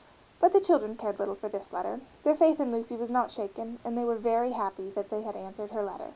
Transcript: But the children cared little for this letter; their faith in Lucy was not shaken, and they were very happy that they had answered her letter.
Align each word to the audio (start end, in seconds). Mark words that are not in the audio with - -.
But 0.39 0.51
the 0.53 0.59
children 0.59 0.95
cared 0.95 1.19
little 1.19 1.35
for 1.35 1.47
this 1.47 1.71
letter; 1.71 2.01
their 2.23 2.33
faith 2.33 2.59
in 2.59 2.71
Lucy 2.71 2.95
was 2.95 3.11
not 3.11 3.29
shaken, 3.29 3.77
and 3.85 3.95
they 3.95 4.03
were 4.03 4.15
very 4.15 4.53
happy 4.53 4.89
that 4.95 5.11
they 5.11 5.21
had 5.21 5.35
answered 5.35 5.69
her 5.69 5.83
letter. 5.83 6.09